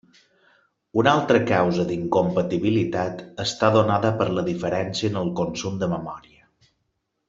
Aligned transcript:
Una 1.01 1.11
altra 1.17 1.41
causa 1.51 1.85
d'incompatibilitat 1.91 3.23
està 3.47 3.71
donada 3.79 4.15
per 4.23 4.31
la 4.39 4.49
diferència 4.51 5.15
en 5.15 5.25
el 5.25 5.35
consum 5.45 5.81
de 5.85 5.95
memòria. 5.97 6.47